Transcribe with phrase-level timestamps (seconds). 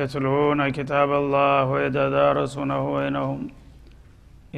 [0.00, 3.40] يتلون كتاب الله ويتدارسونه بينهم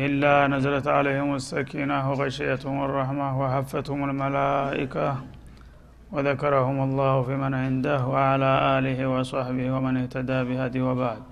[0.06, 5.08] إلا نزلت عليهم السكينة وغشيتهم الرحمة وحفتهم الملائكة
[6.12, 11.22] وذكرهم الله في من عنده وعلى آله وصحبه ومن اهتدى بهدي وبعد.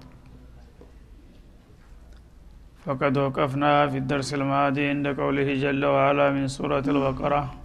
[2.85, 7.64] فقد وقفنا في الدرس الماضي عند قوله جل وعلا من سورة البقرة.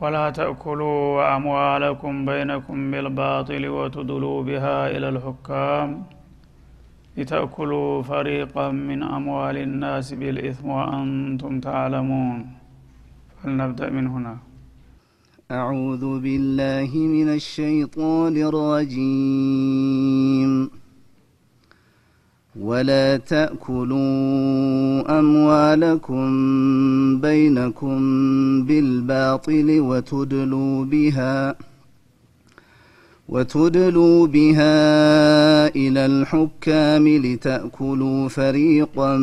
[0.00, 6.02] ولا تأكلوا أموالكم بينكم بالباطل وتدلوا بها إلى الحكام
[7.16, 12.46] لتأكلوا فريقا من أموال الناس بالإثم وأنتم تعلمون.
[13.42, 14.36] فلنبدأ من هنا.
[15.50, 19.70] أعوذ بالله من الشيطان الرجيم.
[22.60, 23.98] ولا تأكلوا
[25.18, 26.24] أموالكم
[27.20, 27.98] بينكم
[28.64, 31.56] بالباطل وتدلوا بها
[33.28, 34.76] وتدلوا بها
[35.68, 39.16] إلى الحكام لتأكلوا فريقا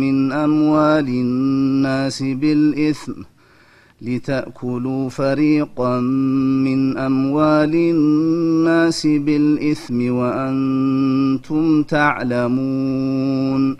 [0.00, 3.12] من أموال الناس بالإثم
[4.02, 13.76] لتأكلوا فريقا من أموال الناس بالإثم وأنتم تعلمون.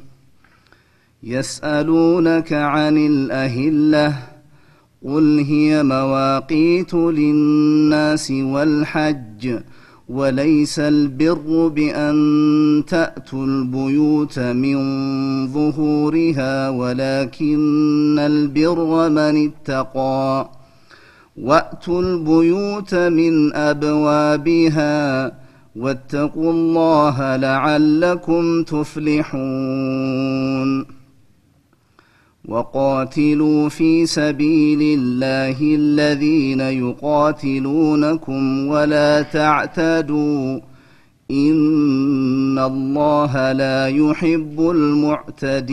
[1.23, 4.17] يسألونك عن الأهلة
[5.05, 9.59] قل هي مواقيت للناس والحج
[10.09, 14.79] وليس البر بأن تأتوا البيوت من
[15.53, 20.51] ظهورها ولكن البر من اتقى.
[21.37, 25.33] وأتوا البيوت من أبوابها
[25.77, 29.39] واتقوا الله لعلكم تفلحون.
[32.49, 40.61] وقاتلوا في سبيل الله الذين يقاتلونكم ولا تعتدوا
[41.31, 45.69] إن الله لا يحب المعتدين.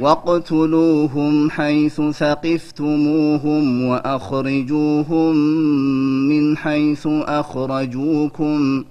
[0.00, 5.36] واقتلوهم حيث ثقفتموهم وأخرجوهم
[6.28, 8.84] من حيث أخرجوكم.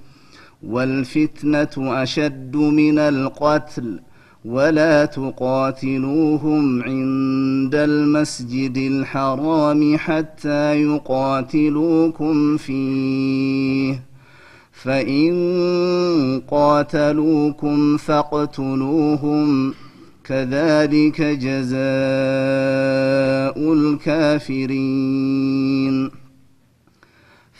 [0.63, 3.99] والفتنة أشد من القتل.
[4.45, 13.99] ولا تقاتلوهم عند المسجد الحرام حتى يقاتلوكم فيه.
[14.71, 15.33] فإن
[16.47, 19.73] قاتلوكم فاقتلوهم.
[20.23, 21.83] كذلك جزاء
[23.73, 25.03] الكافرين.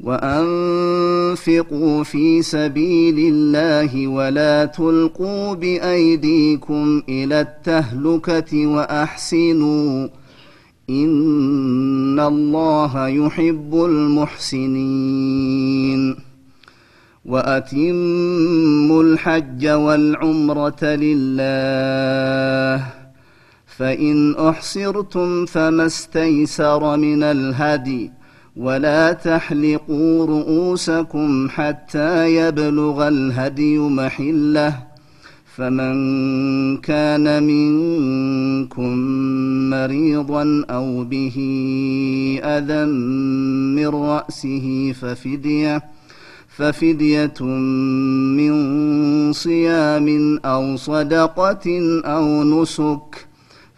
[0.00, 10.08] وأنفقوا في سبيل الله ولا تلقوا بأيديكم إلى التهلكة وأحسنوا
[10.90, 15.54] إن الله يحب المحسنين.
[17.24, 22.86] وأتموا الحج والعمرة لله
[23.66, 28.10] فإن أحصرتم فما استيسر من الهدي.
[28.56, 34.78] ولا تحلقوا رؤوسكم حتى يبلغ الهدي محلة
[35.56, 35.96] فمن
[36.76, 38.96] كان منكم
[39.70, 41.36] مريضا أو به
[42.44, 42.84] أذى
[43.74, 45.82] من رأسه ففدية
[46.56, 47.42] ففدية
[48.38, 48.52] من
[49.32, 53.26] صيام أو صدقة أو نسك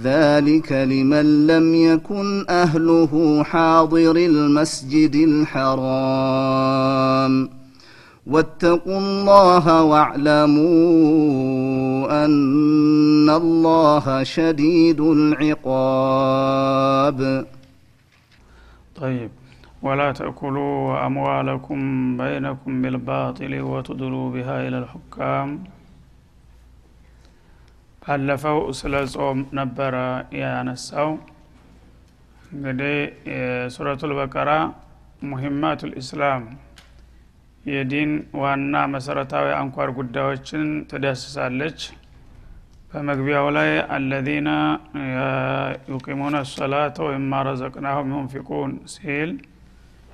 [0.00, 6.82] ذلك لمن لم يكن أهله حاضر المسجد الحرام.
[8.26, 10.64] واتقوا الله واعلموا
[12.24, 16.76] أن الله شديد العقاب.
[19.00, 19.30] طيب
[19.82, 25.64] ولا تأكلوا أموالكم بينكم بالباطل وتدلوا بها إلى الحكام.
[28.02, 29.94] ባለፈው ስለ ጾም ነበረ
[30.38, 31.10] ያነሳው።
[32.52, 32.96] እንግዲህ
[33.32, 34.50] የሱረቱል በቀራ
[35.28, 36.42] ሙሂማቱል ኢስላም
[37.64, 41.80] የዲን ዋና መሰረታዊ አንኳር ጉዳዮችን ትዳስሳለች።
[42.88, 44.48] በመግቢያው ላይ አለዚነ
[45.92, 49.30] ዩቂሙነ ሰላተ ወይማ ረዘቅናሁም ዩንፊቁን ሲል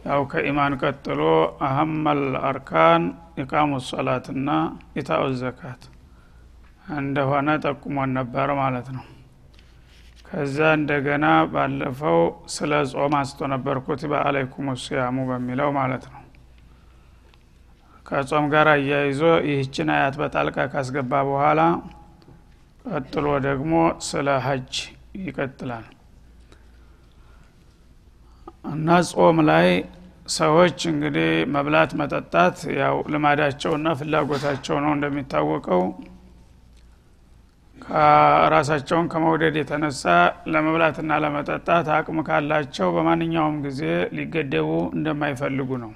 [0.06, 1.20] ያው ከኢማን ቀጥሎ
[1.66, 3.02] አሀመል አርካን
[3.42, 4.50] ኢቃሙ ሰላትና
[5.00, 5.82] ኢታኡ ዘካት
[6.98, 9.04] እንደሆነ ጠቁሞን ነበር ማለት ነው።
[10.26, 12.18] ከዛ እንደገና ባለፈው
[12.54, 16.22] ስለ ጾም አንስቶ ነበር ኩቲበ አለይኩም ሲያሙ በሚለው ማለት ነው።
[18.06, 21.60] ከጾም ጋር አያይዞ ይህችን አያት በጣልቃ ካስገባ በኋላ
[22.90, 23.72] ቀጥሎ ደግሞ
[24.06, 24.74] ስለ ሀጅ
[25.22, 25.86] ይቀጥላል።
[28.72, 29.68] እና ጾም ላይ
[30.34, 35.82] ሰዎች እንግዲህ መብላት መጠጣት ያው ልማዳቸውና ፍላጎታቸው ነው እንደሚታወቀው
[37.88, 40.02] ከራሳቸውን ከመውደድ የተነሳ
[40.52, 43.80] ለመብላትና ለመጠጣት አቅም ካላቸው በማንኛውም ጊዜ
[44.16, 45.92] ሊገደቡ እንደማይፈልጉ ነው።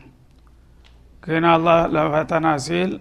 [1.22, 2.92] ግን አላህ ለፈተና ሲል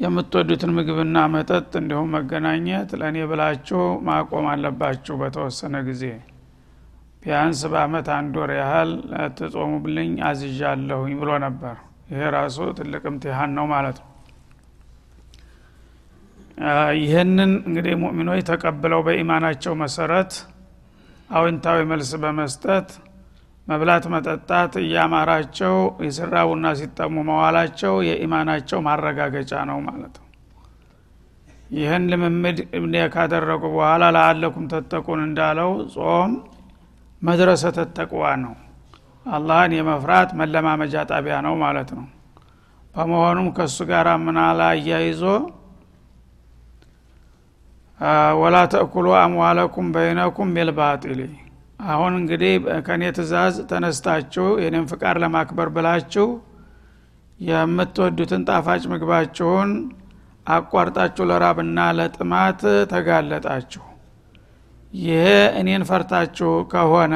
[0.00, 6.04] የምትወዱትን ምግብና መጠጥ እንዲሁም መገናኘት ለእኔ ብላችሁ ማቆም አለባችሁ በተወሰነ ጊዜ።
[7.22, 8.92] ቢያንስ በአመት አንድ ወር ያህል
[9.36, 11.76] ትጾሙብልኝ አዝዣለሁኝ ብሎ ነበር።
[12.10, 14.08] ይሄ ራሱ ትልቅ እምትሃን ነው ማለት ነው
[16.98, 20.32] ይህንን እንግዲህ ሙእሚኖች ተቀብለው በኢማናቸው መሰረት
[21.30, 22.88] አዎንታዊ መልስ በመስጠት
[23.68, 25.74] መብላት መጠጣት እያማራቸው
[26.06, 30.28] የስራቡና ሲጠሙ መዋላቸው የኢማናቸው ማረጋገጫ ነው ማለት ነው።
[31.74, 32.58] ይህን ልምምድ
[33.14, 36.32] ካደረጉ በኋላ ለአለኩም ተጠቁን እንዳለው ጾም
[37.22, 38.54] መድረሰ ተጠቅዋ ነው።
[39.26, 42.06] አላህን የመፍራት መለማመጃ ጣቢያ ነው ማለት ነው።
[42.94, 45.22] በመሆኑም ከእሱ ጋር ምናላ አያይዞ
[48.40, 51.20] ወላ ተእኩሉ አምዋለኩም በይነኩም ቢልባጢል።
[51.86, 52.52] አሁን እንግዲህ
[52.86, 56.26] ከኔ ትእዛዝ ተነስታችሁ የኔም ፍቃድ ለማክበር ብላችሁ
[57.40, 59.70] የምትወዱትን ጣፋጭ ምግባችሁን
[60.46, 62.60] አቋርጣችሁ ለራብና ለጥማት
[62.92, 63.82] ተጋለጣችሁ።
[64.92, 65.24] ይሄ
[65.60, 67.14] እኔን ፈርታችሁ ከሆነ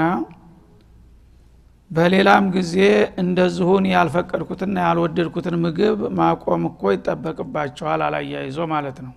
[1.91, 2.77] በሌላም ጊዜ
[3.23, 9.13] እንደዚሁን ያልፈቀድኩትና ያልወደድኩትን ምግብ ማቆም እኮ ይጠበቅባችኋል አላያይዞ ማለት ነው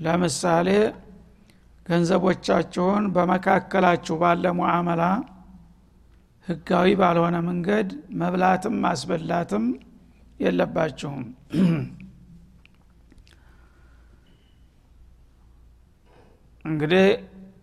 [0.00, 0.68] ለምሳሌ
[1.86, 5.02] ገንዘቦቻችሁን በመካከላችሁ ባለ ሙዓመላ
[6.46, 7.88] ህጋዊ ባልሆነ መንገድ
[8.20, 9.64] መብላትም ማስበላትም
[10.40, 11.24] የለባችሁም።
[16.64, 17.06] እንግዲህ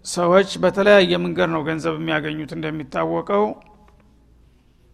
[0.05, 3.43] ሰዎች በተለያየ መንገድ ነው ገንዘብ የሚያገኙት እንደሚታወቀው።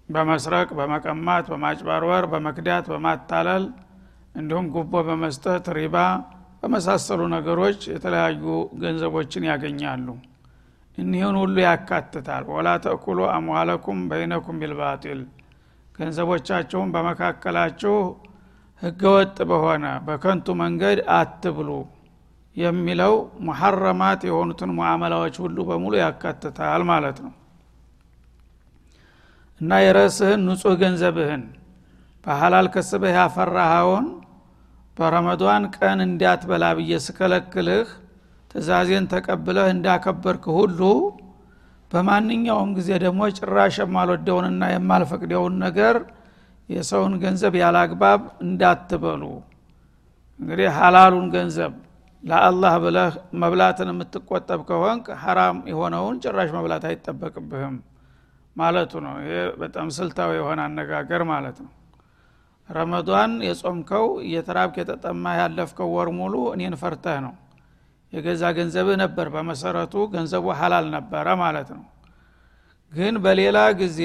[0.09, 3.63] በመስረቅ በመቀማት በማጭበርበር በመክዳት በማታለል
[4.35, 5.97] እንዲሁም ጉቦ በመስጠት ሪባ
[6.63, 8.43] በመሳሰሉ ነገሮች የተለያዩ
[8.81, 10.07] ገንዘቦችን ያገኛሉ።
[10.97, 15.21] እኒህን ሁሉ ያካትታል። ወላ ተእኩሉ አምዋለኩም በይነኩም ቢልባጢል።
[15.95, 17.95] ገንዘቦቻቸውን በመካከላችሁ
[18.81, 21.69] ህገወጥ በሆነ በከንቱ መንገድ አትብሉ
[22.55, 23.13] የሚለው
[23.45, 27.33] ሙሐረማት የሆኑትን ሙዓመላዎች ሁሉ በሙሉ ያካትታል ማለት ነው።
[29.61, 31.43] እና የረስህን ንጹህ ገንዘብህን
[32.25, 34.05] በሀላል ከስበህ ያፈራኸውን
[34.97, 37.87] በረመዷን ቀን እንዳትበላ ብዬ ስከለክልህ
[38.51, 40.79] ትእዛዜን ተቀብለህ እንዳከበርክ ሁሉ
[41.91, 45.97] በማንኛውም ጊዜ ደግሞ ጭራሽ የማልወደውንና የማልፈቅደውን ነገር
[46.69, 49.23] የሰውን ገንዘብ ያላግባብ እንዳትበሉ።
[50.39, 51.73] እንግዲህ ሀላሉን ገንዘብ
[52.23, 57.75] ለአላህ ብለህ መብላትን የምትቆጠብ ከሆንክ ሀራም የሆነውን ጭራሽ መብላት አይጠበቅብህም
[58.55, 61.71] ማለቱ ነው። ይሄ በጣም ስልታዊ የሆነ አነጋገር ማለት ነው
[62.69, 67.33] ረመዷን የጾምከው እየተራብክ የተጠማ ያለፍከው ወር ሙሉ እኔን ፈርተህ ነው።
[68.13, 71.83] የገዛ ገንዘብህ ነበር። በመሰረቱ ገንዘቡ ሀላል ነበረ ማለት ነው።
[72.93, 73.99] ግን በሌላ ጊዜ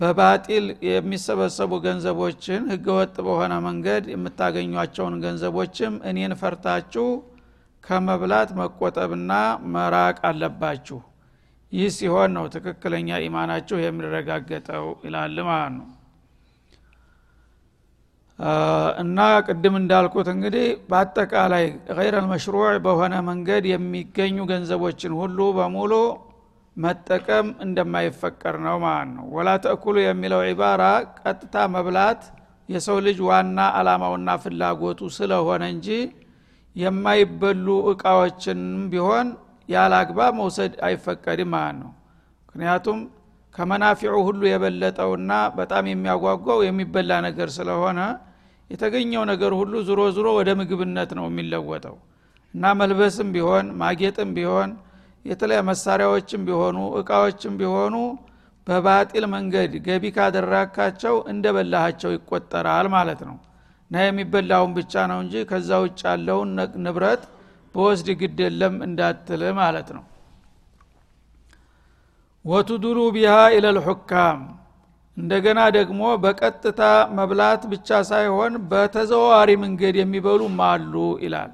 [0.00, 7.06] በባጢል የሚሰበሰቡ ገንዘቦችን ህገወጥ በሆነ መንገድ የምታገኟቸውን ገንዘቦችም እኔን ፈርታችሁ
[7.84, 9.32] ከመብላት መቆጠብና
[9.74, 10.98] መራቅ አለባችሁ።
[11.72, 15.86] ይህ ሲሆን ነው ትክክለኛ ኢማናችሁ የሚረጋገጠው ይላል ማለት ነው
[19.02, 25.92] እና ቅድም እንዳልኩት እንግዲህ በአጠቃላይ ገይረ መሽሩዕ በሆነ መንገድ የሚገኙ ገንዘቦችን ሁሉ በሙሉ
[26.76, 30.82] መጠቀም እንደማይፈቀር ነው ማለት ነው። ወላ ተእኩሉ የሚለው ዒባራ
[31.20, 32.22] ቀጥታ መብላት
[32.68, 35.88] የሰው ልጅ ዋና አላማውና ፍላጎቱ ስለሆነ እንጂ
[36.76, 39.26] የማይበሉ እቃዎችንም ቢሆን
[39.68, 41.92] ያለ አግባብ መውሰድ አይፈቀድም ማለት ነው።
[42.48, 42.98] ምክንያቱም
[43.54, 48.00] ከመናፊዑ ሁሉ የበለጠውና በጣም የሚያጓጓው የሚበላ ነገር ስለሆነ
[48.70, 51.96] የተገኘው ነገር ሁሉ ዝሮ ዝሮ ወደ ምግብነት ነው የሚለወጠው።
[52.54, 54.70] እና መልበስም ቢሆን ማጌጥም ቢሆን
[55.24, 57.94] የተለያ መሳሪያዎችም ቢሆኑ እቃዎችም ቢሆኑ
[58.66, 63.36] በባጢል መንገድ ገቢ ካደራካቸው እንደ በላሃቸው ይቆጠራል ማለት ነው።
[63.90, 66.50] እና የሚበላውን ብቻ ነው እንጂ ከዛ ውጭ ያለውን
[66.86, 67.24] ንብረት
[67.74, 70.04] በወስድ ግድ የለም እንዳትል ማለት ነው
[72.44, 74.40] ወቱዱሩ ቢሃ ኢለልሑካም
[75.16, 76.80] እንደገና ደግሞ በቀጥታ
[77.18, 81.52] መብላት ብቻ ሳይሆን በተዘዋዋሪ መንገድ የሚበሉም አሉ ይላል።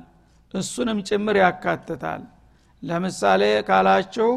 [0.54, 2.23] እሱንም ጭምር ያካትታል።
[2.82, 4.30] ለምሳሌ ካላቸው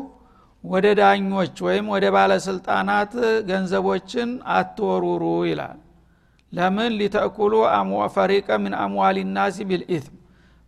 [0.63, 3.13] ወደ ዳኞች ወይም ወደ ባለስልጣናት
[3.49, 5.79] ገንዘቦችን አትወሩሩ ይላል።
[6.51, 6.91] ለምን?
[6.99, 7.53] ሊተእኩሉ
[8.15, 10.17] ፈሪቀ ምን አምዋል ናሲ ቢልኢትም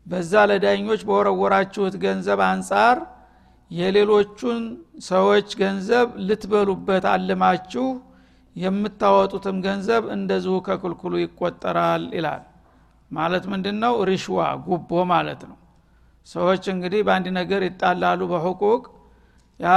[0.05, 2.97] በዛ ለዳኞች በወረወራችሁት ገንዘብ አንጻር
[3.71, 4.63] የሌሎቹን
[5.05, 7.85] ሰዎች ገንዘብ ልትበሉበት አልማችሁ
[8.55, 12.43] የምታወጡትም ገንዘብ እንደዚሁ ከክልክሉ ይቆጠራል ይላል።
[13.11, 15.57] ማለት ምንድን ነው ሪሽዋ ጉቦ ማለት ነው።
[16.27, 18.83] ሰዎች እንግዲህ በአንድ ነገር ይጣላሉ በሕቁቅ
[19.59, 19.73] ያ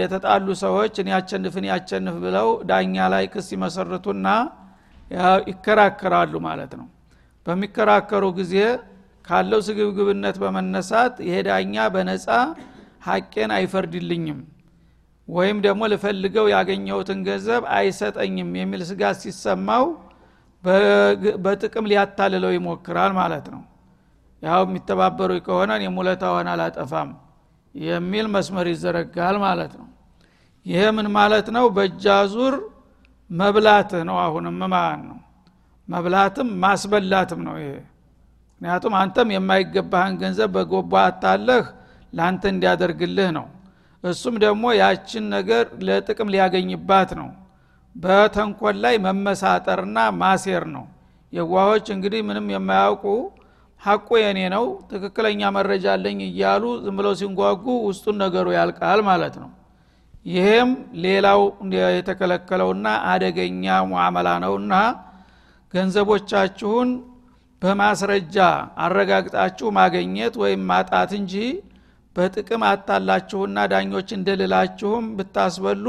[0.00, 4.26] የተጣሉ ሰዎች እኔ ያቸንፍ ያቸንፍ ብለው ዳኛ ላይ ክስ ይመሰርቱና
[5.50, 6.86] ይከራከራሉ ማለት ነው።
[7.46, 8.54] በሚከራከሩ ጊዜ
[9.24, 12.26] ካለው ስግብግብነት በመነሳት ይሄ ዳኛ በነፃ
[13.06, 14.38] ሀቄን አይፈርድልኝም
[15.28, 19.84] ወይም ደግሞ ልፈልገው ያገኘሁትን ገንዘብ አይሰጠኝም የሚል ስጋት ሲሰማው
[21.44, 23.62] በጥቅም ሊያታልለው ይሞክራል ማለት ነው።
[24.42, 27.10] ያው የሚተባበሩ ከሆነ የሙለታውን አላጠፋም
[27.74, 29.88] የሚል መስመር ይዘረጋል ማለት ነው።
[30.66, 31.64] ይሄ ምን ማለት ነው?
[31.76, 32.54] በእጃዙር
[33.30, 35.18] መብላትህ ነው አሁንም ማለት ነው።
[35.88, 37.72] መብላትም ማስበላትም ነው ይሄ።
[38.54, 41.64] ምክንያቱም አንተም የማይገባህን ገንዘብ በጎባ አታለህ
[42.12, 43.46] ለአንተ እንዲያደርግልህ ነው።
[44.04, 47.28] እሱም ደግሞ ያችን ነገር ለጥቅም ሊያገኝባት ነው።
[47.96, 50.84] በተንኮል ላይ መመሳጠርና ማሴር ነው።
[51.32, 53.04] የዋሆች እንግዲህ ምንም የማያውቁ
[53.82, 59.50] ሀቁ የኔ ነው ትክክለኛ መረጃ አለኝ እያሉ ዝም ብለው ሲንጓጉ ውስጡን ነገሩ ያልቃል ማለት ነው።
[60.26, 60.70] ይሄም
[61.04, 61.40] ሌላው
[61.90, 64.72] የተከለከለውና አደገኛ ሙዓመላ ነውና
[65.74, 66.88] ገንዘቦቻችሁን
[67.62, 68.36] በማስረጃ
[68.84, 71.34] አረጋግጣችሁ ማገኘት ወይም ማጣት እንጂ
[72.16, 75.86] በጥቅም አታላችሁና ዳኞች እንደልላችሁም ብታስበሉ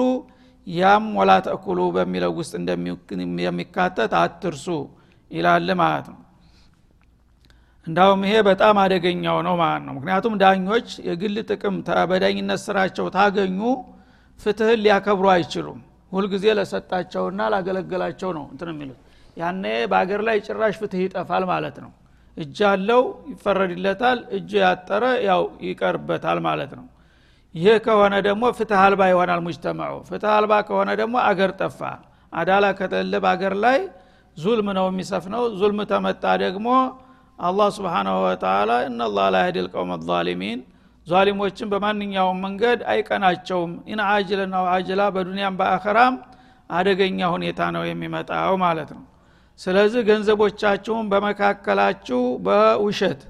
[0.68, 1.34] ያም ወላ
[1.96, 2.54] በሚለው ውስጥ
[3.18, 4.66] እንደሚካተት አትርሱ
[5.32, 6.20] ይላል ማለት ነው።
[7.88, 11.76] እንዳውም ይሄ በጣም አደገኛው ነው ማለት ነው። ምክንያቱም ዳኞች የግል ጥቅም
[12.12, 13.60] በዳኝነት ስራቸው ታገኙ
[14.40, 15.80] ፍትህን ሊያከብሩ አይችሉም።
[16.12, 19.00] ሁልጊዜ ለሰጣቸውና ላገለገላቸው ነው እንትን የሚሉት።
[19.38, 21.92] ያኔ በአገር ላይ ጭራሽ ፍትህ ይጠፋል ማለት ነው
[22.38, 23.02] እጅ አለው
[23.32, 26.86] ይፈረድለታል እጅ ያጠረ ያው ይቀርበታል ማለት ነው።
[27.56, 31.80] ይህ ከሆነ ደግሞ ፍትህ አልባ ይሆናል ሙጅተማዑ ፍትህ አልባ ከሆነ ደግሞ አገር ጠፋ።
[32.34, 33.80] አዳላ ከጠለ በአገር ላይ
[34.38, 36.68] ዙልም ነው የሚሰፍነው። ዙልም ተመጣ ደግሞ
[37.40, 40.60] አላህ سبحانه وتعالى إن الله لا يهدي القوم الظالمين።
[41.08, 44.00] ዛሊሞችን በማንኛውም መንገድ አይቀናቸውም። عاجلا
[44.56, 46.16] أو آجلا በዱንያም በአኸራም
[46.70, 49.04] አደገኛ ሁኔታ ነው የሚመጣው ማለት ነው
[49.60, 53.22] ስለዚህ ገንዘቦቻችሁን በመካከላችሁ በውሸት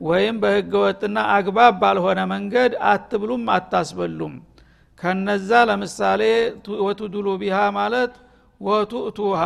[0.00, 4.34] ወይም በህገወጥና አግባብ ባልሆነ መንገድ አትብሉም አታስበሉም።
[5.02, 6.22] ከነዛ ለምሳሌ
[6.84, 8.14] وتدلوا بها ማለት
[8.60, 9.42] وتؤتوها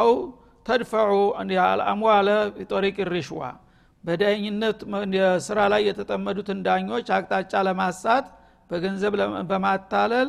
[0.00, 0.10] አው
[0.66, 1.12] ተድፈዑ
[1.66, 2.28] አልአምዋለ
[2.70, 3.42] ጦሪቅ ሪሽዋ።
[4.04, 4.80] በዳኝነት
[5.46, 8.26] ስራ ላይ የተጠመዱትን ዳኞች አቅጣጫ ለማሳት
[8.70, 9.14] በገንዘብ
[9.50, 10.28] በማታለል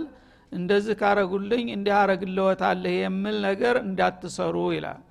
[0.51, 5.01] እንደዚህ ካረጉልኝ እንዲህ አረግለወታለህ የሚል ነገር እንዳትሰሩ ይላል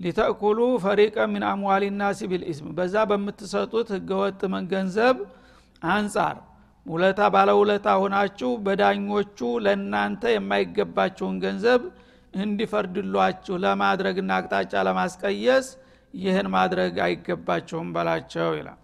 [0.00, 4.40] ሊተእኩሉ ፈሪቀ ሚን አምዋሊ ናሲ ቢልኢስም በዛ በምትሰጡት ህገወጥ
[4.72, 5.16] ገንዘብ
[5.90, 6.36] አንጻር
[6.86, 11.82] ውለታ ባለውለታ ሆናችሁ በዳኞቹ ለእናንተ የማይገባችሁን ገንዘብ
[12.34, 15.68] እንዲፈርድሏችሁ ለማድረግና አቅጣጫ ለማስቀየስ
[16.14, 18.80] ይህን ማድረግ አይገባችሁም በላቸው ይላል።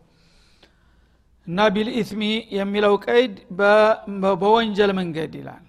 [1.46, 2.22] እና ቢልኢትሚ
[2.56, 3.34] የሚለው ቀይድ
[4.40, 5.64] በወንጀል መንገድ ይላል።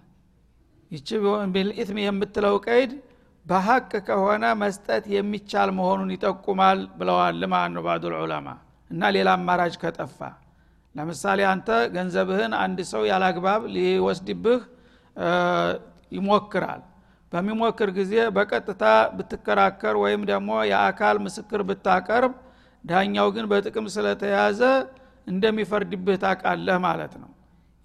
[0.92, 1.10] ይቺ
[1.54, 2.92] ቢልኢትም የምትለው ቀይድ
[3.46, 8.48] በሀቅ ከሆነ መስጠት የሚቻል መሆኑን ይጠቁማል ብለዋል ማለት ባዱል ዑለማ።
[8.92, 10.20] እና ሌላ አማራጭ ከጠፋ
[10.96, 14.62] ለምሳሌ አንተ ገንዘብህን አንድ ሰው ያላግባብ ሊወስድብህ
[16.12, 16.82] ይሞክራል።
[17.32, 18.84] በሚሞክር ጊዜ በቀጥታ
[19.18, 22.34] ብትከራከር ወይም ደግሞ የአካል ምስክር ብታቀርብ
[22.84, 24.62] ዳኛው ግን በጥቅም ስለተያዘ
[25.28, 27.30] እንደሚፈርድብህ ታቃለህ ማለት ነው።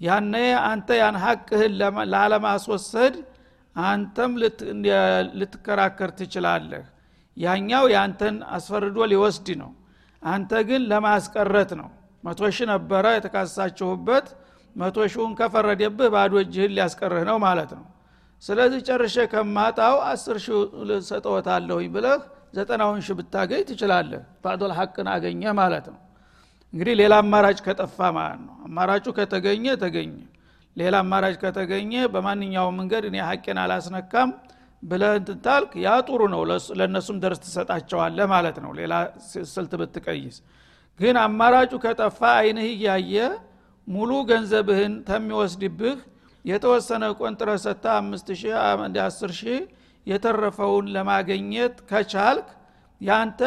[0.00, 0.34] ያነ
[0.68, 1.72] አንተ ያን ሀቅህን
[2.12, 3.14] ላለማስወሰድ
[3.76, 4.32] አንተም
[5.38, 6.84] ልትከራከር ትችላለህ።
[7.36, 9.70] ያኛው ያንተን አስፈርዶ ሊወስድ ነው።
[10.22, 11.88] አንተ ግን ለማስቀረት ነው።
[12.24, 14.26] መቶ ሺህ ነበረ የተካሳችሁበት
[14.76, 17.84] መቶ ሺውን ከፈረደብህ ባዶ እጅህን ሊያስቀርህ ነው ማለት ነው።
[18.42, 20.48] ስለዚህ ጨርሼ ከማጣው አስር ሺ
[21.08, 22.20] ሰጠወታለሁኝ ብለህ
[22.54, 26.00] ዘጠናውን ሺ ብታገኝ ትችላለህ። ባዶል ሀቅን አገኘ ማለት ነው።
[26.72, 30.12] እንግዲህ ሌላ አማራጭ ከጠፋ ማለት ነው። አማራጩ ከተገኘ ተገኘ
[30.78, 34.30] ሌላ አማራጭ ከተገኘ በማንኛውም መንገድ እኔ ሀቄን አላስነካም
[34.82, 36.42] ብለህ እንትታልክ ያ ጥሩ ነው።
[36.78, 38.92] ለእነሱም ደርስ ትሰጣቸዋለህ ማለት ነው። ሌላ
[39.52, 40.36] ስልት ብትቀይስ።
[41.00, 43.14] ግን አማራጩ ከጠፋ አይንህ እያየ
[43.88, 45.98] ሙሉ ገንዘብህን ተሚወስድብህ
[46.44, 48.54] የተወሰነ ቆንጥረ ሰታ አምስት ሺህ
[49.04, 49.60] አስር ሺህ
[50.06, 52.48] የተረፈውን ለማገኘት ከቻልክ
[53.00, 53.40] ያንተ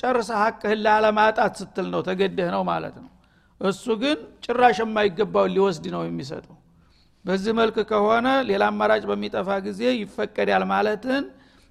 [0.00, 3.08] ጨርሰ ሀቅህን ላለማጣት ስትል ነው። ተገደህ ነው ማለት ነው።
[3.60, 6.56] እሱ ግን ጭራሽ የማይገባውን ሊወስድ ነው የሚሰጠው
[7.24, 11.24] በዚህ መልክ ከሆነ ሌላ አማራጭ በሚጠፋ ጊዜ ይፈቀዳል ማለትን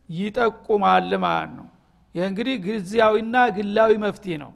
[0.09, 1.67] ይጠቁማል ማለት ነው።
[2.15, 4.51] ይህ እንግዲህ ጊዜያዊና ግላዊ መፍትሄ ነው።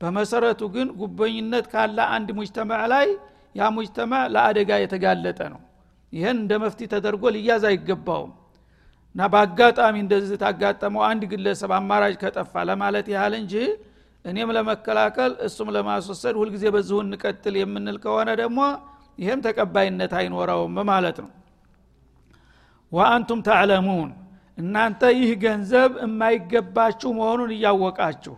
[0.00, 3.06] በመሰረቱ ግን ጉበኝነት ካለ አንድ ሙጅተማዕ ላይ
[3.54, 5.60] ያ ሙጅተማዕ ለአደጋ የተጋለጠ ነው።
[6.12, 8.32] ይህን እንደ መፍትሄ ተደርጎ ሊያዝ አይገባውም።
[9.14, 13.54] እና በአጋጣሚ እንደዚህ ታጋጠመው አንድ ግለሰብ አማራጭ ከጠፋ ለማለት ያህል እንጂ
[14.24, 18.60] እኔም ለመከላከል እሱም ለማስወሰድ ሁልጊዜ በዚሁ እንቀጥል የምንል ከሆነ ደግሞ
[19.18, 21.30] ይህም ተቀባይነት አይኖረውም ማለት ነው።
[22.92, 24.10] وأنتم تعلمون
[24.58, 28.36] እናንተ ይህ ገንዘብ የማይገባችሁ መሆኑን እያወቃችሁ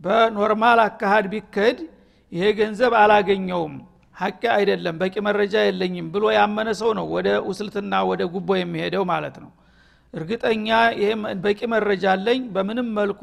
[0.00, 1.78] በ normal አካሄድ ቢኬድ
[2.32, 3.74] ይሄ ገንዘብ አላገኘውም
[4.16, 9.36] ሀቅ አይደለም በቂ መረጃ የለኝም ብሎ ያመነ ሰው ነው ወደ ውስልትና ወደ ጉቦ የሚሄደው ማለት
[9.44, 9.50] ነው።
[10.14, 10.68] እርግጠኛ
[11.00, 13.22] ይሄም በቂ መረጃ አለኝ በምንም መልኩ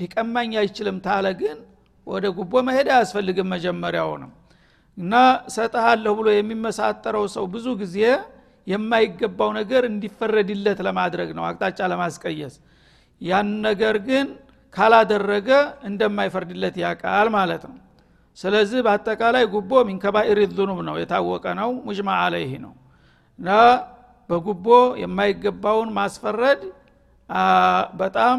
[0.00, 1.58] ሊቀማኝ አይችልም ካለ ግን
[2.06, 4.30] ወደ ጉቦ መሄድ አያስፈልግም መጀመሪያውንም
[4.98, 5.14] እና
[5.54, 7.98] ሰጠሃለሁ ብሎ የሚመሳጠረው ሰው ብዙ ጊዜ
[8.66, 12.54] የማይገባው ነገር እንዲፈረድለት ለማድረግ ነው አቅጣጫ ለማስቀየስ።
[13.20, 14.26] ያን ነገር ግን
[14.74, 15.48] ካላደረገ
[15.88, 17.76] እንደማይፈርድለት ያቃል ማለት ነው።
[18.38, 22.74] ስለዚህ በአጠቃላይ ጉቦ ሚንከባኢር ዙኑብ ነው የታወቀ ነው ሙጅማ አለይህ ነው።
[23.38, 23.48] እና
[24.30, 24.66] በጉቦ
[25.02, 26.60] የማይገባውን ማስፈረድ
[28.00, 28.36] በጣም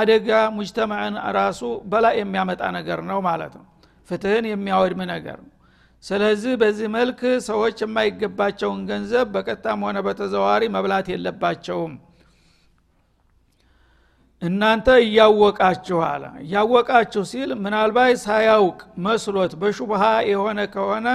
[0.00, 1.60] አደጋ ሙጅተማዕን ራሱ
[1.92, 3.66] በላይ የሚያመጣ ነገር ነው ማለት ነው
[4.10, 5.52] ፍትህን የሚያወድም ነገር ነው።
[6.04, 11.94] ስለዚህ በዚህ መልክ ሰዎች የማይገባቸውን ገንዘብ በቀጣም ሆነ በተዘዋዋሪ መብላት የለባቸውም።
[14.42, 21.08] እናንተ እያወቃችሁ አለ። እያወቃችሁ ሲል ምናልባት ሳያውቅ መስሎት በሹብሃ የሆነ ከሆነ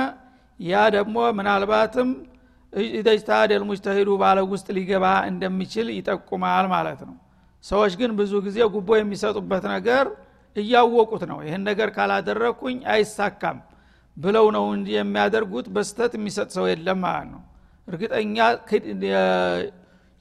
[0.59, 2.09] ያ ደግሞ ምናልባትም
[2.93, 7.15] ኢደጅታደል ሙጅተሂዱ ባለ ውስጥ ሊገባ እንደሚችል ይጠቁማል ማለት ነው።
[7.63, 10.05] ሰዎች ግን ብዙ ጊዜ ጉቦ የሚሰጡበት ነገር
[10.55, 13.57] እያወቁት ነው። ይህን ነገር ካላደረግኩኝ አይሳካም
[14.17, 17.41] ብለው ነው እንጂ የሚያደርጉት በስተት የሚሰጥ ሰው የለም ማለት ነው።
[17.87, 18.37] እርግጠኛ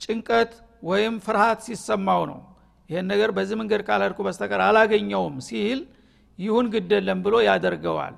[0.01, 2.41] ጭንቀት ወይም ፍርሃት ሲሰማው ነው።
[2.91, 5.79] ይህን ነገር በዚህ መንገድ ካላድኩ በስተቀር አላገኘውም ሲል
[6.39, 8.15] ይሁን ግደለም ብሎ ያደርገዋል።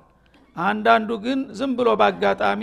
[0.55, 2.61] አንዳንዱ ግን ዝም ብሎ በአጋጣሚ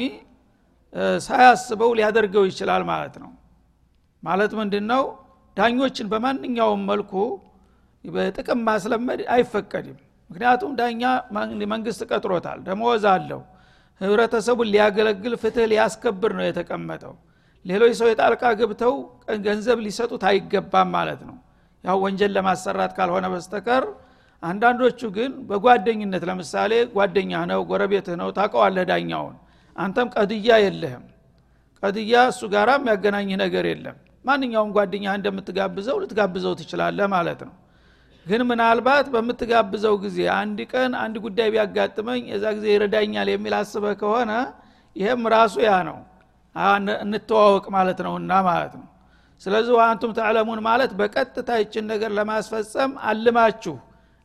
[1.26, 3.30] ሳያስበው ሊያደርገው ይችላል ማለት ነው።
[4.22, 5.02] ማለት ምንድን ነው
[5.56, 7.12] ዳኞችን በማንኛውም መልኩ
[8.04, 9.98] በጥቅም ማስለመድ አይፈቀድም።
[10.30, 11.02] ምክንያቱም ዳኛ
[11.72, 13.40] መንግስት ቀጥሮታል ደመወዝ አለው።
[14.00, 17.14] ህብረተሰቡን ሊያገለግል ፍትህ ሊያስከብር ነው የተቀመጠው።
[17.64, 18.94] ሌሎች ሰው የጣልቃ ገብተው
[19.46, 21.36] ገንዘብ ሊሰጡት አይገባም ማለት ነው።
[21.84, 23.84] ያው ወንጀል ለማሰራት ካልሆነ በስተቀር
[24.42, 29.36] አንዳንዶቹ ግን በጓደኝነት ለምሳሌ ጓደኛ ነው ጎረቤትህ ነው ታቀዋለህ ዳኛውን።
[29.76, 31.04] አንተም ቀድያ የለህም።
[31.82, 37.54] ቀድያ እሱ ጋራ የሚያገናኝህ ነገር የለም። ማንኛውም ጓደኛ እንደምትጋብዘው ልትጋብዘው ትችላለህ ማለት ነው
[38.26, 44.32] ግን ምናልባት በምትጋብዘው ጊዜ አንድ ቀን አንድ ጉዳይ ቢያጋጥመኝ የዛ ጊዜ ይረዳኛል የሚል አስበህ ከሆነ
[44.96, 45.98] ይህም ራሱ ያ ነው።
[47.04, 48.86] እንተዋወቅ ማለት ነውና ማለት ነው።
[49.42, 53.74] ስለዚህ አንቱም ተዕለሙን ማለት በቀጥታ ይችን ነገር ለማስፈጸም አልማችሁ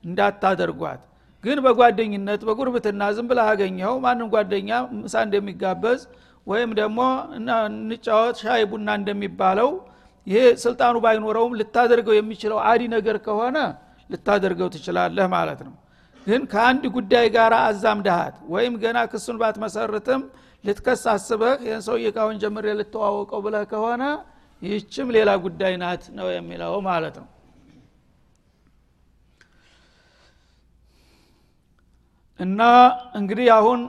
[0.04, 1.02] እንዳታደርጓት።
[1.44, 6.02] ግን በጓደኝነት በጉርብትና ዝም ብላ አገኘው ማንም ጓደኛ ምሳ እንደሚጋበዝ
[6.48, 7.00] ወይም ደግሞ
[7.38, 9.70] እንጫወት ሻይ ቡና እንደሚባለው
[10.28, 13.58] ይሄ ስልጣኑ ባይኖረውም ልታደርገው የሚችለው አዲ ነገር ከሆነ
[14.10, 15.74] ልታደርገው ትችላለህ ማለት ነው።
[16.28, 20.22] ግን ከአንድ ጉዳይ ጋር አዛምድሃት ወይም ገና ክሱን ባትመሰርትም
[20.64, 24.04] ልትከስ አስበህ ይህን ሰውዬ ካሁን ጀምሬ ልተዋወቀው ብለህ ከሆነ
[24.62, 27.28] ይህችም ሌላ ጉዳይ ናት ነው የሚለው ማለት ነው።
[32.40, 32.62] እና
[33.20, 33.80] እንግዲህ አሁን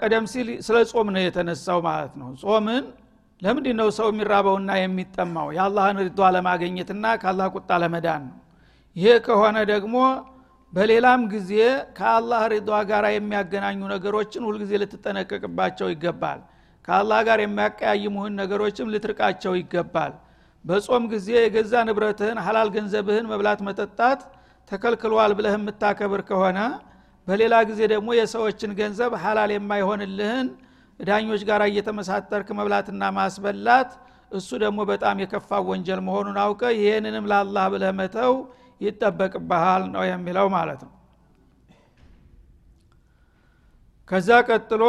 [0.00, 2.84] ቀደም ሲል ስለ ጾም ነው የተነሳው ማለት ነው። ጾምን
[3.42, 5.48] ለምንድ ነው ሰው የሚራበውና የሚጠማው?
[5.56, 8.36] የአላህን ሪዷ ለማገኘትና ከአላህ ቁጣ ለመዳን ነው
[8.96, 9.96] ይሄ ከሆነ ደግሞ
[10.72, 11.52] በሌላም ጊዜ
[11.98, 16.40] ከአላህ ሪዷ ጋር የሚያገናኙ ነገሮችን ሁልጊዜ ልትጠነቀቅባቸው ይገባል።
[16.84, 20.12] ከአላህ ጋር የሚያቀያይሙህን ነገሮችም ልትርቃቸው ይገባል።
[20.64, 24.20] በጾም ጊዜ የገዛ ንብረትህን ሀላል ገንዘብህን መብላት መጠጣት
[24.70, 26.58] ተከልክሏል ብለህ የምታከብር ከሆነ
[27.28, 30.48] በሌላ ጊዜ ደግሞ የሰዎችን ገንዘብ ሀላል የማይሆንልህን
[31.00, 33.90] ዳኞች ጋር እየተመሳጠርክ መብላትና ማስበላት
[34.32, 38.32] እሱ ደግሞ በጣም የከፋ ወንጀል መሆኑን አውቀ ይህንንም ለአላህ ብለህ መተው
[38.80, 40.92] ይጠበቅብሃል ነው የሚለው ማለት ነው።
[44.10, 44.82] ከዛ ቀጥሎ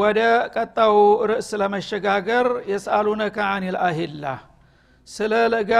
[0.00, 0.20] ወደ
[0.54, 0.96] ቀጣው
[1.30, 4.24] ርዕስ ለመሸጋገር የስአሉነከ አኒል አሂላ
[5.08, 5.72] ስለ ለጋ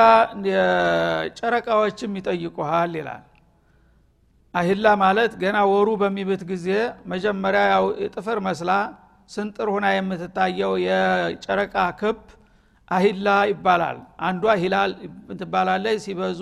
[1.39, 3.25] ጨረቃዎችም ይጠይቁሃል ይላል።
[4.55, 6.67] አሂላ ማለት ገና ወሩ በሚብት ጊዜ
[7.13, 7.85] መጀመሪያ ያው
[8.15, 8.71] ጥፍር መስላ
[9.31, 12.19] ስንጥር ሁና የምትታየው የጨረቃ ክብ
[12.89, 14.93] አሂላ ይባላል። አንዷ ሂላል
[15.41, 16.41] ትባላለች ሲበዙ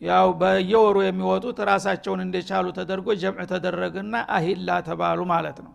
[0.00, 5.72] ያው በየወሩ የሚወጡት ራሳቸውን እንደቻሉ ተደርጎ ጀምዕ ተደረገና አሂላ ተባሉ ማለት ነው።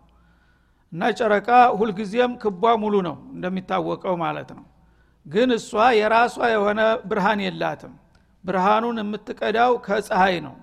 [0.92, 4.64] እና ጨረቃ ሁልጊዜም ክቧ ሙሉ ነው እንደሚታወቀው ማለት ነው።
[5.26, 7.92] ግን እሷ የራሷ የሆነ ብርሃን የላትም።
[8.44, 10.54] ብርሃኑን የምትቀዳው ከፀሐይ ነው።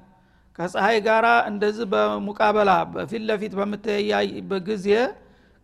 [0.60, 4.88] ከፀሐይ ጋር እንደዚህ በሙቃበላ በፊት ለፊት በምትያይበት ጊዜ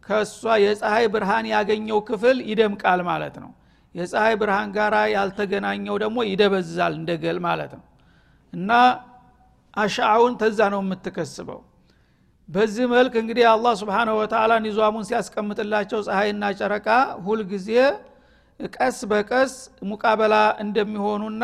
[0.04, 3.52] ከእሷ የፀሐይ ብርሃን ያገኘው ክፍል ይደምቃል ማለት ነው
[3.98, 7.84] የፀሐይ ብርሃን ጋር ያልተገናኘው ደግሞ ይደበዛል እንደገል ማለት ነው።
[8.54, 8.72] እና
[9.78, 11.60] አሻውን ተዛ ነው የምትከስበው።
[12.50, 16.88] በዚህ መልክ እንግዲህ አላህ ስብሓንሁ ወተላ ኒዟሙን ሲያስቀምጥላቸው ፀሐይና ጨረቃ
[17.26, 17.70] ሁልጊዜ
[18.60, 19.54] ቀስ በቀስ
[19.90, 21.44] ሙቃበላ እንደሚሆኑና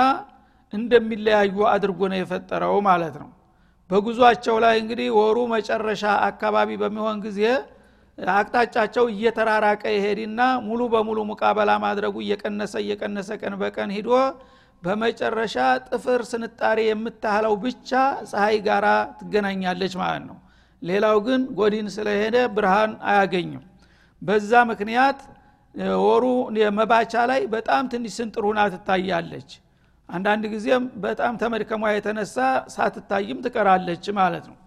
[0.73, 3.29] እንደሚለያዩ አድርጎ ነው የፈጠረው ማለት ነው።
[3.89, 7.41] በጉዟቸው ላይ እንግዲህ ወሩ መጨረሻ አካባቢ በሚሆን ጊዜ
[8.17, 14.10] አቅጣጫቸው እየተራራቀ ይሄድና ሙሉ በሙሉ ሙቃበላ ማድረጉ እየቀነሰ እየቀነሰ ቀን በቀን ሂዶ
[14.84, 15.56] በመጨረሻ
[15.88, 17.91] ጥፍር ስንጣሬ የምታህለው ብቻ
[18.32, 18.86] ፀሐይ ጋር
[19.19, 20.38] ትገናኛለች ማለት ነው።
[20.82, 23.63] ሌላው ግን ጎዲን ስለሄደ ብርሃን አያገኝም።
[24.21, 25.19] በዛ ምክንያት
[26.04, 26.23] ወሩ
[26.80, 29.52] መባቻ ላይ በጣም ትንሽ ስንጥር ሁና ትታያለች።
[30.10, 32.36] አንዳንድ ጊዜም በጣም ተመድከሟ የተነሳ
[32.73, 34.58] ሳትታይም ትቀራለች ማለት ነው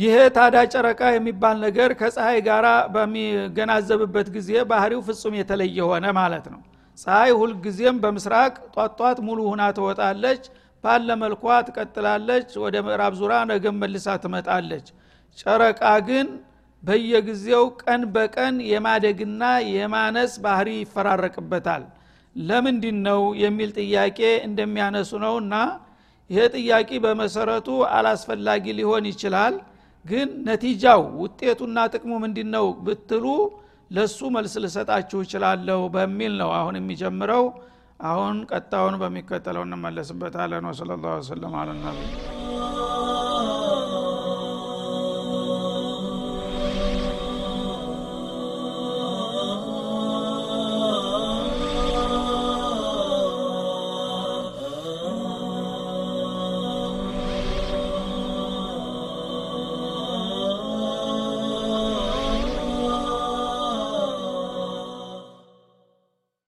[0.00, 6.60] ይሄ ታዳ ጨረቃ የሚባል ነገር ከፀሐይ ጋር በሚገናዘብበት ጊዜ ባህሪው ፍጹም የተለየ ሆነ ማለት ነው።
[6.98, 10.42] ፀሐይ ሁልጊዜም በምስራቅ ጧጧት ሙሉ ሁና ትወጣለች
[10.84, 14.86] ባለ መልኳ ትቀጥላለች ወደ ምዕራብ ዙራ ነገም መልሳ ትመጣለች።
[15.38, 16.28] ጨረቃ ግን
[16.82, 19.42] በየጊዜው ቀን በቀን የማደግና
[19.74, 21.82] የማነስ ባህሪ ይፈራረቅበታል።
[22.36, 25.54] ለምንድን ነው የሚል ጥያቄ እንደሚያነሱ ነውና
[26.30, 29.54] ይሄ ጥያቄ በመሰረቱ አላስፈላጊ ሊሆን ይችላል
[30.04, 33.24] ግን ነቲጃው ውጤቱና ጥቅሙ ምንድን ነው ብትሉ
[33.90, 37.44] ለሱ መልስ ልሰጣችሁ ይችላለሁ በሚል ነው አሁን የሚጀምረው።
[38.02, 41.98] አሁን ቀጣውን በሚከተለው እንመለስበታለን። ወሰለ ላሁ ወሰለም አለነቢ